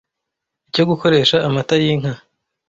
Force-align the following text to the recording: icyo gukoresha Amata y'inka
icyo 0.69 0.83
gukoresha 0.89 1.35
Amata 1.47 1.75
y'inka 1.83 2.11